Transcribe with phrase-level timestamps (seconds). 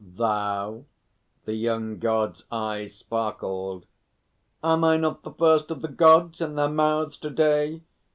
[0.17, 0.85] "Thou?"
[1.45, 3.85] The young God's eyes sparkled.
[4.63, 7.83] "Am I not the first of the Gods in their mouths to day?"